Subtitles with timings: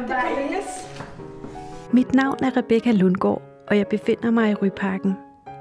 [0.00, 0.62] det kan.
[1.92, 5.12] Mit navn er Rebecca Lundgaard, og jeg befinder mig i Ryparken.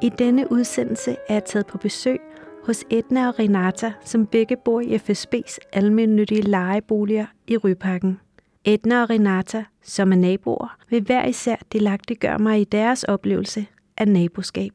[0.02, 2.20] I denne udsendelse er jeg taget på besøg
[2.64, 8.20] hos Edna og Renata, som begge bor i FSB's almindelige lejeboliger i Ryparken.
[8.66, 13.66] Edna og Renata, som er naboer, vil hver især delagtiggøre mig i deres oplevelse
[13.98, 14.74] af naboskab.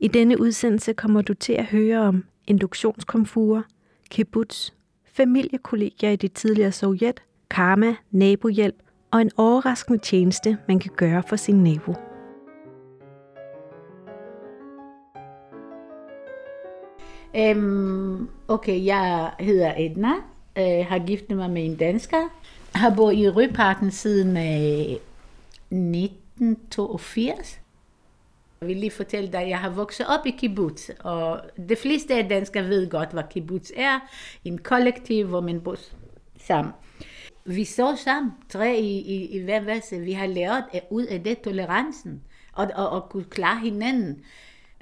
[0.00, 3.62] I denne udsendelse kommer du til at høre om induktionskomfurer,
[4.10, 4.70] kibbutz,
[5.12, 11.36] familiekollegier i det tidligere Sovjet, karma, nabohjælp og en overraskende tjeneste, man kan gøre for
[11.36, 11.94] sin nabo.
[17.36, 20.12] Øhm, okay, jeg hedder Edna,
[20.58, 22.28] øh, har giftet mig med en dansker,
[22.74, 24.96] har boet i Rødparken siden øh,
[25.70, 27.58] 1982.
[28.60, 32.14] Jeg vil lige fortælle dig, at jeg har vokset op i kibbutz, og de fleste
[32.14, 33.98] af danskere ved godt, hvad kibbutz er.
[34.44, 35.76] En kollektiv, hvor man bor
[36.46, 36.72] sammen.
[37.44, 40.00] Vi så sammen, tre i, i, i hver værelse.
[40.00, 44.24] Vi har lært at ud af det tolerancen, og, og, og kunne klare hinanden.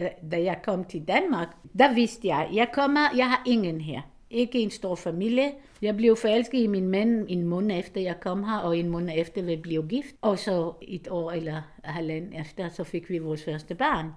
[0.00, 4.00] Øh, da jeg kom til Danmark, der vidste jeg, jeg kommer, jeg har ingen her.
[4.30, 5.52] Ikke en stor familie.
[5.82, 9.14] Jeg blev forelsket i min mand en måned efter jeg kom her, og en måned
[9.16, 10.14] efter vi blev gift.
[10.20, 14.10] Og så et år eller halvanden efter, så fik vi vores første barn.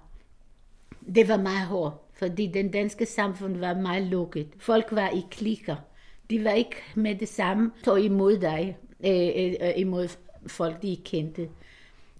[1.14, 4.48] Det var meget hårdt, fordi den danske samfund var meget lukket.
[4.58, 5.76] Folk var i klikker.
[6.30, 10.08] De var ikke med det samme, tog imod dig, øh, øh, øh, imod
[10.46, 11.48] folk, de ikke kendte.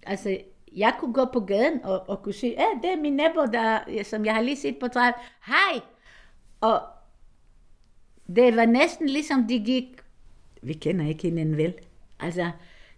[0.05, 0.37] Altså,
[0.75, 4.03] jeg kunne gå på gaden og, og kunne sige, at det er min nabo, der,
[4.03, 5.15] som jeg har lige set på træet.
[5.45, 5.81] Hej!
[6.61, 6.81] Og
[8.35, 9.85] det var næsten ligesom de gik,
[10.61, 11.73] vi kender ikke hinanden vel.
[12.19, 12.51] Altså,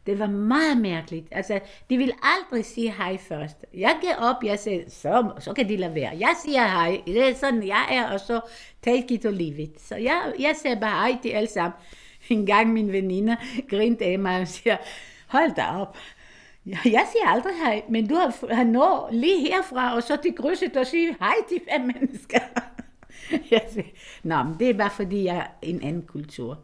[0.08, 1.28] det var meget mærkeligt.
[1.32, 1.60] Altså,
[1.90, 3.66] de vil aldrig sige hej først.
[3.74, 6.18] Jeg gav op, jeg sagde, så, så kan de lade være.
[6.20, 8.40] Jeg siger hej, det er sådan, jeg er, og så
[8.82, 9.82] take it or leave it.
[9.82, 11.74] Så jeg, jeg sagde bare hej til alle sammen.
[12.30, 13.38] En gang min veninde
[13.70, 14.78] grinte af mig og siger,
[15.28, 15.98] hold da op.
[16.66, 20.78] Jeg siger aldrig hej, men du har, har nået lige herfra, og så til krydset
[20.78, 22.40] og sige hej til fem mennesker.
[23.52, 23.88] Jeg siger,
[24.24, 26.60] Nå, men det er bare fordi, jeg er en anden kultur.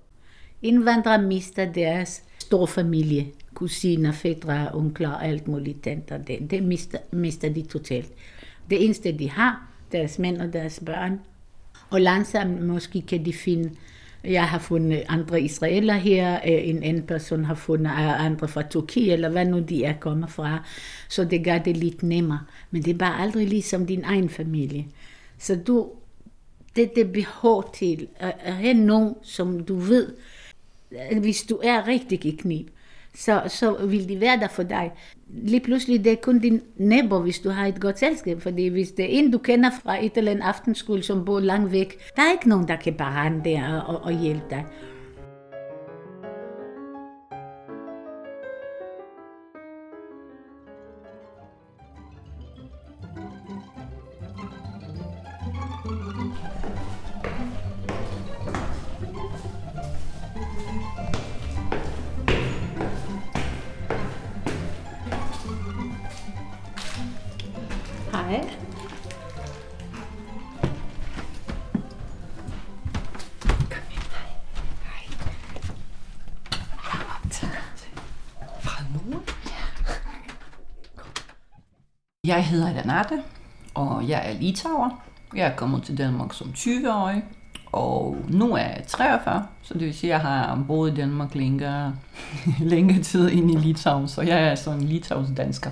[0.62, 6.18] Indvandrere mister deres stor familie, kusiner, fædre, onkler og alt muligt tanter.
[6.18, 8.12] Det, det mister, mister de totalt.
[8.70, 11.20] Det eneste, de har, deres mænd og deres børn.
[11.90, 13.72] Og langsomt måske kan de finde,
[14.24, 19.14] jeg har fundet andre israeler her, øh, en anden person har fundet andre fra Turkiet,
[19.14, 20.64] eller hvad nu de er kommet fra.
[21.10, 22.40] Så det gør det lidt nemmere.
[22.72, 24.86] Men det er bare aldrig ligesom din egen familie.
[25.38, 25.92] Så du,
[26.76, 30.14] det er det behov til at have nogen, som du ved,
[31.12, 32.68] Øh, hvis du er rigtig i knib,
[33.16, 34.92] så, så vil de være der for dig.
[35.28, 38.92] Lige pludselig det er kun din nabo, hvis du har et godt selskab, fordi hvis
[38.92, 42.22] det er en, du kender fra et eller andet aftenskole, som bor langt væk, der
[42.22, 44.66] er ikke nogen, der kan bare der og, og hjælpe dig.
[82.28, 83.24] Jeg hedder Renate,
[83.74, 85.04] og jeg er litauer.
[85.36, 87.24] Jeg er kommet til Danmark som 20-årig,
[87.72, 91.36] og nu er jeg 43, så det vil sige, at jeg har boet i Danmark
[91.36, 91.96] længere,
[92.74, 95.72] længere tid ind i Litauen, så jeg er sådan en litauisk dansker.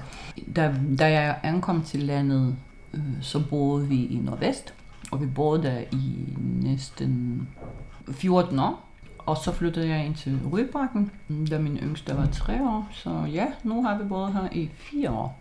[0.55, 2.55] Da, da jeg ankom til landet,
[2.93, 4.73] øh, så boede vi i Nordvest,
[5.11, 7.47] og vi boede der i næsten
[8.11, 8.87] 14 år.
[9.17, 11.11] Og så flyttede jeg ind til Rybakken,
[11.49, 15.11] da min yngste var 3 år, så ja, nu har vi boet her i 4
[15.11, 15.40] år.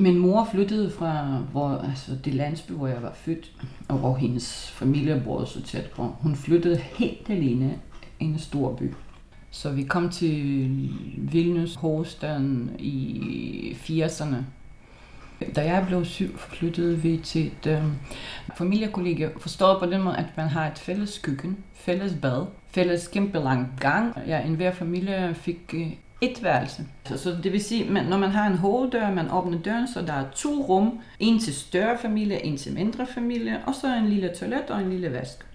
[0.00, 3.52] Min mor flyttede fra hvor, altså det landsby, hvor jeg var født,
[3.88, 6.02] og hvor hendes familie boede så tæt på.
[6.20, 7.78] Hun flyttede helt alene
[8.20, 8.94] i en stor by.
[9.50, 10.68] Så vi kom til
[11.16, 14.36] Vilnius, hovedstaden, i 80'erne.
[15.56, 17.82] Da jeg blev syg, flyttede vi til et øh,
[18.56, 23.38] familiekollegie, forstået på den måde, at man har et fælles køkken, fælles bad, fælles kæmpe
[23.38, 24.16] lang gang.
[24.26, 26.86] Ja, en hver familie fik øh, et værelse.
[27.04, 30.02] Så, så det vil sige, at når man har en hoveddør, man åbner døren, så
[30.02, 31.00] der er to rum.
[31.18, 34.90] En til større familie, en til mindre familie, og så en lille toilet og en
[34.90, 35.46] lille vask.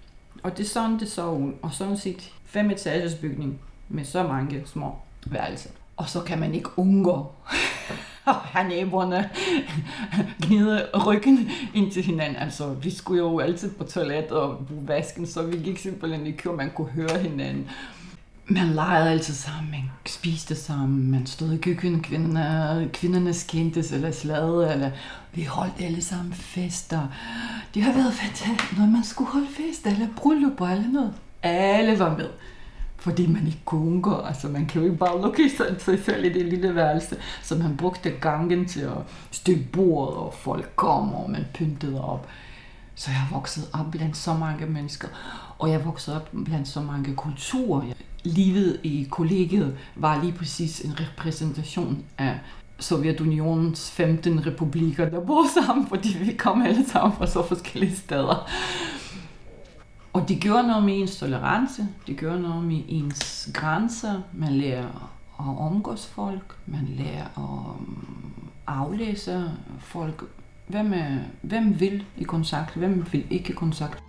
[0.42, 1.52] Og det er sådan, det så ud.
[1.62, 4.94] Og sådan set fem etagers bygning med så mange små
[5.26, 5.70] værelser.
[5.96, 7.32] Og så kan man ikke undgå
[8.26, 9.30] at have naboerne
[10.42, 12.36] gnide ryggen ind til hinanden.
[12.36, 16.32] Altså, vi skulle jo altid på toilet og bruge vasken, så vi gik simpelthen i
[16.32, 17.70] kø, man kunne høre hinanden.
[18.46, 24.10] Man legede altid sammen, man spiste sammen, man stod i køkkenet, kvinder, kvinderne skændtes eller
[24.10, 24.90] slade, eller
[25.32, 27.08] vi holdt alle sammen fester.
[27.74, 31.14] Det har været fantastisk, når man skulle holde fest, eller bryllupper eller noget.
[31.42, 32.28] Alle var med
[33.04, 34.20] fordi man ikke kunne undgå.
[34.20, 37.16] Altså, man kan jo ikke bare lukke sig selv i det lille værelse.
[37.42, 38.98] Så man brugte gangen til at
[39.30, 42.28] stykke bordet, og folk kom, og man pyntede op.
[42.94, 45.08] Så jeg voksede op blandt så mange mennesker,
[45.58, 47.82] og jeg voksede op blandt så mange kulturer.
[48.24, 52.38] Livet i kollegiet var lige præcis en repræsentation af
[52.78, 58.50] Sovjetunionens 15 republikker, der bor sammen, fordi vi kom alle sammen fra så forskellige steder.
[60.12, 64.22] Og det gør noget med ens tolerance, det gør noget med ens grænser.
[64.32, 65.10] Man lærer
[65.40, 70.24] at omgås folk, man lærer at mm, aflæse folk.
[70.66, 74.02] Hvem, er, hvem vil i kontakt, hvem vil ikke i kontakt.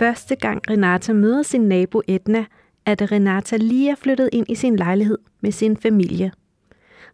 [0.00, 2.44] Første gang Renata møder sin nabo Edna,
[2.86, 6.32] at Renata lige er flyttet ind i sin lejlighed med sin familie.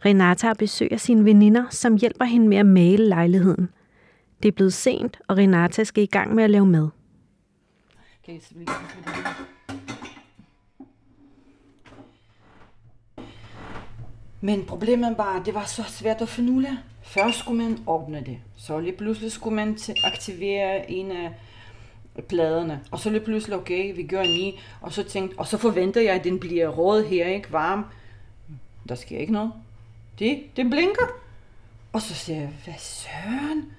[0.04, 3.68] Renata besøger sine veninder, som hjælper hende med at male lejligheden.
[4.42, 6.88] Det er blevet sent, og Renata skal i gang med at lave mad.
[14.40, 16.76] Men problemet var, at det var så svært at finde ud af.
[17.02, 21.32] Først skulle man åbne det, så lige pludselig skulle man aktivere en af
[22.22, 22.80] pladerne.
[22.90, 26.00] Og så lige pludselig, okay, vi gør en ny, og så tænkte, og så forventer
[26.00, 27.84] jeg, at den bliver råd her, ikke varm.
[28.88, 29.52] Der sker ikke noget.
[30.18, 31.06] Det, det blinker.
[31.92, 33.72] Og så siger jeg, hvad søren?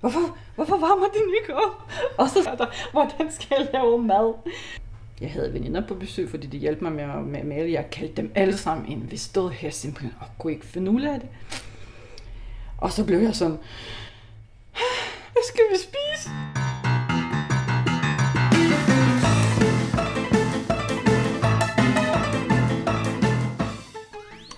[0.00, 1.92] Hvorfor, hvorfor varmer den ikke op?
[2.18, 4.34] Og så er der, hvordan skal jeg lave mad?
[5.20, 7.72] Jeg havde veninder på besøg, fordi de hjalp mig med at med male.
[7.72, 9.08] Jeg kaldte dem alle sammen ind.
[9.08, 11.28] Vi stod her simpelthen og kunne ikke finde ud af det.
[12.78, 13.58] Og så blev jeg sådan,
[15.32, 16.30] hvad skal vi spise?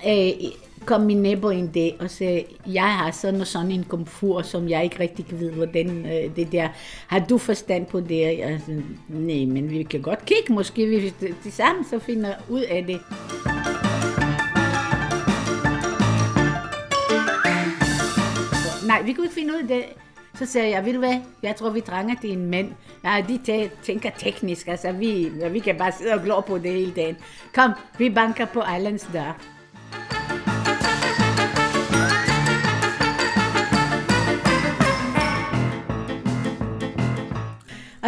[0.06, 0.52] Øh,
[0.86, 4.68] kom min nabo en dag og sagde, jeg har sådan og sådan en komfur, som
[4.68, 6.68] jeg ikke rigtig kan vide, hvordan øh, det der,
[7.06, 8.38] har du forstand på det?
[8.38, 11.14] Jeg sagde, nej, men vi kan godt kigge, måske vi
[11.44, 13.00] det sammen så finder ud af det.
[18.86, 19.84] Nej, vi kunne ikke finde ud af det.
[20.34, 22.72] Så sagde jeg, ved du hvad, jeg tror, vi trænger til en mand.
[23.04, 26.92] Ja, de tænker teknisk, altså vi, vi kan bare sidde og glå på det hele
[26.92, 27.16] dagen.
[27.54, 29.61] Kom, vi banker på Islands dør.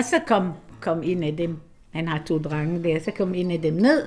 [0.05, 3.51] Og så kom, kom en af dem, han har to drenge der, så kom en
[3.51, 4.07] af dem ned.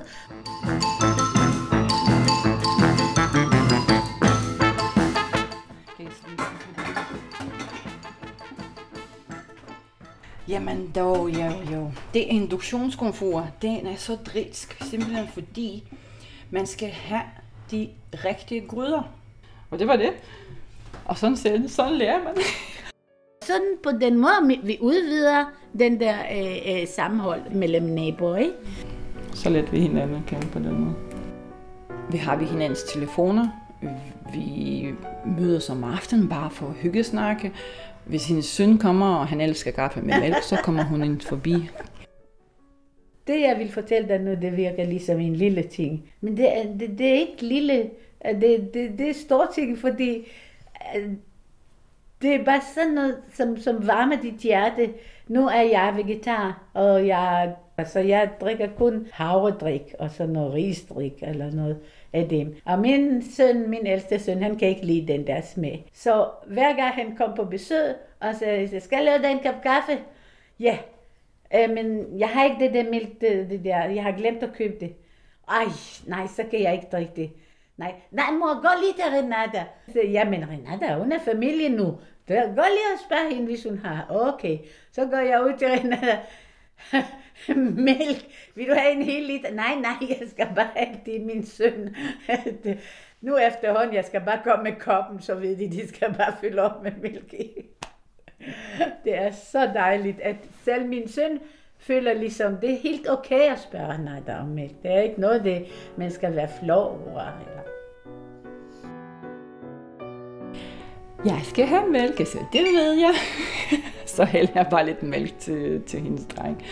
[10.48, 11.92] Jamen dog, jo, jo.
[12.14, 15.92] Det induktionskomfort, den er så dritsk, simpelthen fordi
[16.50, 17.22] man skal have
[17.70, 19.02] de rigtige gryder.
[19.70, 20.12] Og det var det.
[21.04, 22.34] Og sådan, sådan lærer man
[23.48, 25.44] sådan på den måde, vi udvider
[25.78, 28.52] den der øh, øh, sammenhold mellem naboer, ikke?
[29.34, 30.94] Så let vi hinanden kende på den måde.
[32.10, 33.48] Vi har vi hinandens telefoner.
[34.34, 34.86] Vi
[35.38, 37.52] mødes om aftenen bare for at hygge snakke.
[38.04, 41.54] Hvis hendes søn kommer, og han elsker kaffe med mælk, så kommer hun ind forbi.
[43.26, 46.10] Det, jeg vil fortælle dig nu, det virker ligesom en lille ting.
[46.20, 47.90] Men det er, det, det er ikke lille,
[48.40, 50.26] det, det, det er stor ting, fordi
[52.22, 54.90] det er bare sådan noget, som, som varmer dit hjerte.
[55.28, 61.22] Nu er jeg vegetar, og jeg, altså jeg drikker kun havredrik og sådan noget risdrik
[61.22, 61.78] eller noget
[62.12, 62.56] af dem.
[62.64, 65.90] Og min søn, min ældste søn, han kan ikke lide den der smag.
[65.92, 69.62] Så hver gang han kom på besøg, og sagde, jeg skal lave dig en kop
[69.62, 69.98] kaffe?
[70.60, 70.78] Ja,
[71.54, 74.52] øh, men jeg har ikke det der mælk, det, det der, jeg har glemt at
[74.52, 74.92] købe det.
[75.48, 75.64] Ej,
[76.06, 77.30] nej, så kan jeg ikke drikke det.
[77.78, 79.64] Nej, nej mor, gå lige til Renata.
[79.92, 81.98] Så, jamen Renata, hun er familie nu.
[82.28, 84.06] Så gå lige og spørg hende, hvis hun har.
[84.10, 84.58] Okay,
[84.92, 86.18] så går jeg ud til Renata.
[87.86, 89.54] Mælk, vil du have en hel liter?
[89.54, 91.96] Nej, nej, jeg skal bare have det min søn.
[93.20, 96.62] nu efterhånden, jeg skal bare komme med koppen, så ved de, de skal bare fylde
[96.62, 97.50] op med mælk i.
[99.04, 101.40] Det er så dejligt, at selv min søn
[101.78, 104.82] føler ligesom, det er helt okay at spørge nej, der om mælk.
[104.82, 105.66] Det er ikke noget, det,
[105.96, 107.20] man skal være flov over.
[107.20, 107.62] Eller.
[111.24, 113.14] Jeg skal have mælk, så det ved jeg.
[114.16, 116.64] så hælder jeg bare lidt mælk til, til hendes dreng.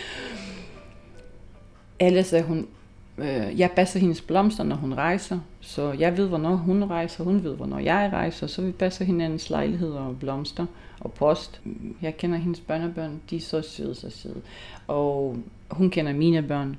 [1.99, 2.67] Ellers er hun,
[3.17, 7.43] øh, jeg passer hendes blomster, når hun rejser, så jeg ved, hvornår hun rejser, hun
[7.43, 10.65] ved, hvornår jeg rejser, så vi passer hinandens lejligheder og blomster
[10.99, 11.61] og post.
[12.01, 14.41] Jeg kender hendes børnebørn, de er så søde, så søde.
[14.87, 15.37] Og
[15.71, 16.77] hun kender mine børn.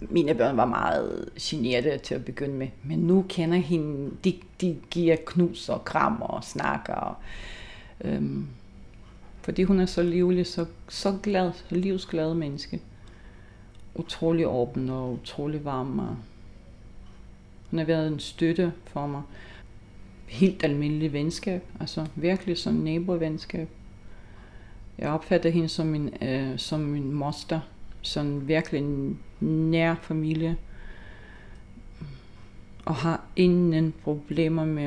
[0.00, 4.76] Mine børn var meget generede til at begynde med, men nu kender hende, de, de
[4.90, 6.94] giver knus og kram og snakker.
[6.94, 7.14] Og,
[8.00, 8.46] øhm,
[9.42, 12.80] fordi hun er så livlig, så, så glad, så livsglad menneske.
[13.98, 15.98] Utrolig åben og utrolig varm.
[15.98, 16.16] Og
[17.70, 19.22] hun har været en støtte for mig.
[20.26, 23.68] Helt almindelig venskab, altså virkelig som nabovenskab.
[24.98, 27.60] Jeg opfatter hende som min, øh, som min moster,
[28.02, 30.56] sådan virkelig en nær familie.
[32.84, 34.84] Og har ingen problemer med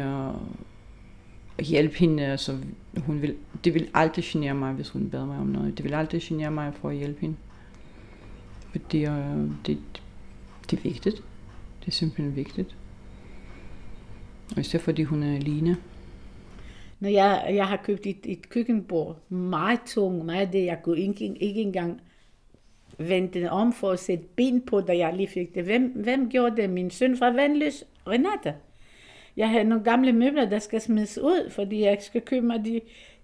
[1.58, 2.26] at hjælpe hende.
[2.26, 2.58] Altså,
[2.98, 5.78] hun vil, det vil aldrig genere mig, hvis hun beder mig om noget.
[5.78, 7.36] Det vil aldrig genere mig for at hjælpe hende.
[8.72, 9.78] For det er, det,
[10.70, 11.16] det er vigtigt.
[11.80, 12.76] Det er simpelthen vigtigt.
[14.56, 15.78] Og især fordi hun er alene.
[17.00, 21.38] Når jeg, jeg har købt et, et køkkenbord, meget tung, meget det, jeg kunne ikke,
[21.40, 22.02] ikke engang
[22.98, 25.64] vente om for at sætte ben på, da jeg lige fik det.
[25.64, 26.70] Hvem, hvem gjorde det?
[26.70, 28.54] Min søn fra Vandløs, Renata.
[29.38, 32.82] Jeg har nogle gamle møbler, der skal smides ud, fordi jeg skal købe mig de,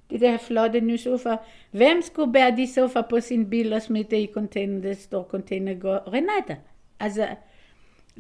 [0.10, 1.36] de der flotte nye sofa.
[1.72, 5.24] Hvem skulle bære de sofa på sin bil og smide det i container, det står
[5.24, 6.14] container går?
[6.14, 6.56] Renata.
[7.00, 7.28] Altså,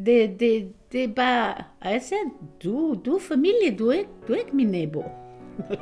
[0.05, 2.23] det, det, det er bare, jeg sagde,
[2.63, 5.03] du, du er familie, du er ikke, du er ikke min nabo.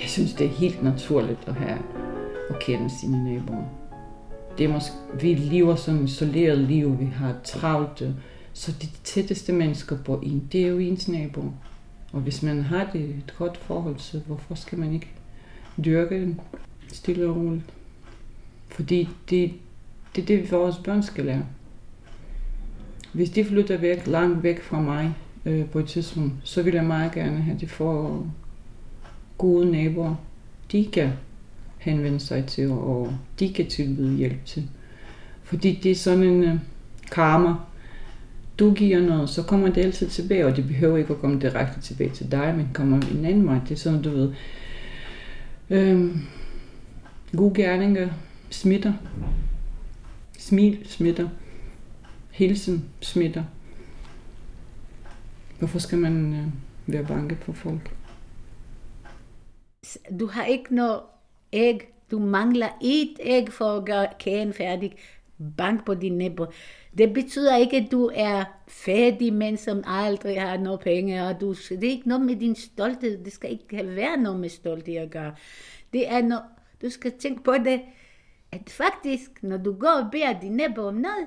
[0.00, 1.78] jeg synes, det er helt naturligt at have
[2.50, 3.64] at kende sine naboer.
[4.58, 8.02] Det er måske, vi lever sådan et isoleret liv, vi har travlt,
[8.52, 11.42] så de tætteste mennesker på en, det er jo ens nabo.
[12.12, 15.08] Og hvis man har det et godt forhold, så hvorfor skal man ikke
[15.84, 16.40] dyrke den
[16.92, 17.64] stille og roligt?
[18.68, 19.52] Fordi det,
[20.16, 21.44] det er det, vores børn skal lære.
[23.12, 25.14] Hvis de flytter væk, langt væk fra mig
[25.44, 28.26] øh, på et tidspunkt, så vil jeg meget gerne have, at de får
[29.38, 30.14] gode naboer,
[30.72, 31.10] de kan
[31.78, 34.68] henvende sig til, og de kan tilbyde hjælp til.
[35.42, 36.58] Fordi det er sådan en øh,
[37.12, 37.54] karma.
[38.60, 41.80] Du giver noget, så kommer det altid tilbage, og det behøver ikke at komme direkte
[41.80, 43.58] tilbage til dig, men kommer en anden vej.
[43.68, 44.32] Det er sådan, du ved,
[45.70, 46.18] øhm,
[47.36, 48.08] gode gerninger
[48.50, 48.92] smitter.
[50.38, 51.28] Smil smitter.
[52.30, 53.44] Hilsen smitter.
[55.58, 56.46] Hvorfor skal man øh,
[56.94, 57.94] være bange for folk?
[60.20, 61.00] Du har ikke noget
[61.52, 61.80] æg.
[62.10, 64.92] Du mangler et æg for at gøre kagen færdig.
[65.56, 66.46] Bank på din nabo.
[66.98, 71.26] Det betyder ikke, at du er fattig men som aldrig har nogen penge.
[71.26, 73.24] Og du, det er ikke noget med din stolthed.
[73.24, 75.34] Det skal ikke være noget med stolthed at gøre.
[75.92, 76.44] Det er noget,
[76.82, 77.80] du skal tænke på det,
[78.52, 81.26] at faktisk, når du går og beder din nabo om noget,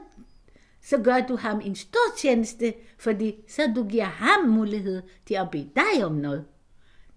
[0.82, 5.52] så gør du ham en stor tjeneste, fordi så du giver ham mulighed til at
[5.52, 6.46] bede dig om noget.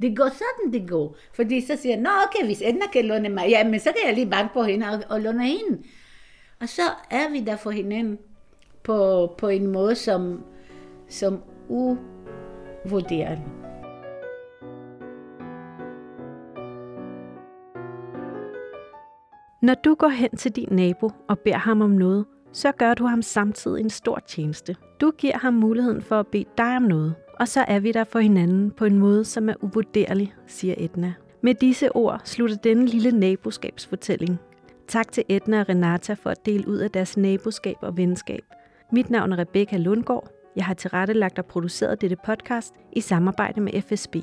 [0.03, 1.17] Det går sådan, det går.
[1.35, 4.07] Fordi så siger jeg, nå okay, hvis Edna kan låne mig, ja, men så kan
[4.07, 5.83] jeg lige banke på hende og, og låne hende.
[6.61, 8.19] Og så er vi der for hinanden
[8.83, 10.45] på, på en måde, som,
[11.09, 13.45] som uvurderlig.
[19.63, 23.07] Når du går hen til din nabo og beder ham om noget, så gør du
[23.07, 24.77] ham samtidig en stor tjeneste.
[25.01, 28.05] Du giver ham muligheden for at bede dig om noget, og så er vi der
[28.05, 31.15] for hinanden på en måde, som er uvurderlig, siger Edna.
[31.41, 34.41] Med disse ord slutter denne lille naboskabsfortælling.
[34.89, 38.43] Tak til Edna og Renata for at dele ud af deres naboskab og venskab.
[38.93, 40.29] Mit navn er Rebecca Lundgaard.
[40.57, 44.17] Jeg har tilrettelagt og produceret dette podcast i samarbejde med FSB.